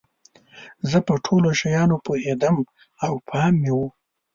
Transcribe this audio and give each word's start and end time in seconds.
زه 0.89 0.97
په 1.07 1.13
ټولو 1.25 1.49
شیانو 1.59 1.95
پوهیدم 2.05 2.55
او 3.05 3.13
پام 3.29 3.53
مې 3.61 3.71
و. 3.77 3.79